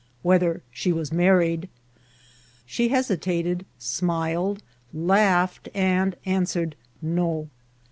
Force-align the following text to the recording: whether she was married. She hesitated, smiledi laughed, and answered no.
whether 0.23 0.63
she 0.71 0.91
was 0.91 1.11
married. 1.13 1.69
She 2.65 2.87
hesitated, 2.87 3.67
smiledi 3.77 4.61
laughed, 4.91 5.69
and 5.75 6.15
answered 6.25 6.75
no. 7.03 7.49